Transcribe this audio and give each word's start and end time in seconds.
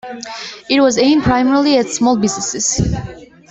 It 0.67 0.81
was 0.81 0.97
aimed 0.97 1.21
primarily 1.25 1.77
at 1.77 1.87
small 1.91 2.17
businesses. 2.17 2.81